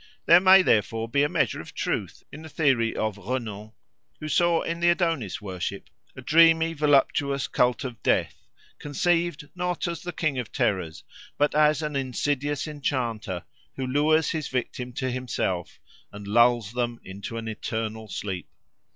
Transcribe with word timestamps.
There 0.25 0.39
may 0.39 0.63
therefore 0.63 1.07
be 1.07 1.21
a 1.21 1.29
measure 1.29 1.61
of 1.61 1.75
truth 1.75 2.23
in 2.31 2.41
the 2.41 2.49
theory 2.49 2.95
of 2.95 3.17
Renan, 3.19 3.73
who 4.19 4.27
saw 4.29 4.63
in 4.63 4.79
the 4.79 4.89
Adonis 4.89 5.43
worship 5.43 5.91
a 6.15 6.23
dreamy 6.23 6.73
voluptuous 6.73 7.47
cult 7.47 7.83
of 7.83 8.01
death, 8.01 8.47
conceived 8.79 9.49
not 9.53 9.87
as 9.87 10.01
the 10.01 10.11
King 10.11 10.39
of 10.39 10.51
Terrors, 10.51 11.03
but 11.37 11.53
as 11.53 11.83
an 11.83 11.95
insidious 11.95 12.65
enchanter 12.67 13.43
who 13.75 13.85
lures 13.85 14.31
his 14.31 14.47
victims 14.47 14.97
to 14.97 15.11
himself 15.11 15.79
and 16.11 16.27
lulls 16.27 16.71
them 16.71 16.99
into 17.03 17.37
an 17.37 17.47
eternal 17.47 18.07
sleep. 18.07 18.49